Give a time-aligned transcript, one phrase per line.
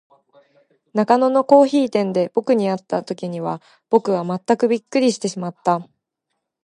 [0.95, 3.61] 中野のコオヒイ店で、ぼくに会った時には、
[3.91, 5.87] ぼくはまったくびっくりしてしまった。